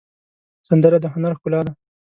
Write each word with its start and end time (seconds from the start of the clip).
سندره 0.67 0.97
د 1.01 1.05
هنر 1.13 1.33
ښکلا 1.37 1.61
ده 1.67 1.71